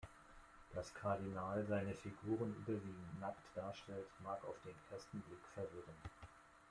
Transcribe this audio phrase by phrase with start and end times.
[0.73, 6.27] Dass Kardinal seine Figuren überwiegend nackt darstellt, mag auf den ersten Blick verwirrend wirken.